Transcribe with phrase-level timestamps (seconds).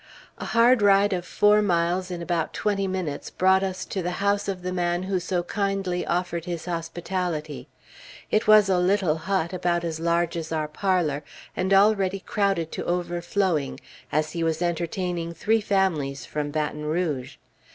[0.39, 4.47] A hard ride of four miles in about twenty minutes brought us to the house
[4.47, 7.67] of the man who so kindly offered his hospitality.
[8.31, 11.23] It was a little hut, about as large as our parlor,
[11.55, 13.79] and already crowded to overflowing,
[14.11, 17.35] as he was entertaining three families from Baton Rouge.